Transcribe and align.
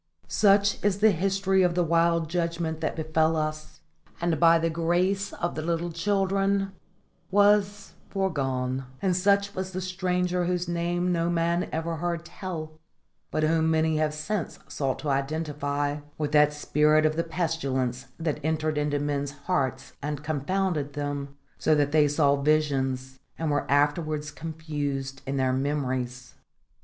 Such 0.27 0.83
is 0.83 0.97
the 0.97 1.11
history 1.11 1.61
of 1.61 1.75
the 1.75 1.83
wild 1.83 2.27
judgment 2.27 2.81
that 2.81 2.95
befell 2.95 3.35
us, 3.35 3.81
and 4.19 4.39
by 4.39 4.57
grace 4.67 5.31
of 5.33 5.53
the 5.53 5.61
little 5.61 5.91
children 5.91 6.71
was 7.29 7.93
foregone; 8.09 8.85
and 8.99 9.15
such 9.15 9.53
was 9.53 9.73
the 9.73 9.79
stranger 9.79 10.45
whose 10.45 10.67
name 10.67 11.11
no 11.11 11.29
man 11.29 11.69
ever 11.71 11.97
heard 11.97 12.25
tell, 12.25 12.79
but 13.29 13.43
whom 13.43 13.69
many 13.69 13.97
have 13.97 14.15
since 14.15 14.57
sought 14.67 14.97
to 14.97 15.09
identify 15.09 15.97
with 16.17 16.31
that 16.31 16.51
spirit 16.51 17.05
of 17.05 17.15
the 17.15 17.23
pestilence 17.23 18.07
that 18.17 18.39
entered 18.43 18.79
into 18.79 18.97
men's 18.97 19.31
hearts 19.45 19.93
and 20.01 20.23
confounded 20.23 20.93
them, 20.93 21.35
so 21.59 21.75
that 21.75 21.91
they 21.91 22.07
saw 22.07 22.35
visions 22.35 23.19
and 23.37 23.51
were 23.51 23.69
afterwards 23.69 24.31
confused 24.31 25.21
in 25.27 25.37
their 25.37 25.53
memories. 25.53 26.33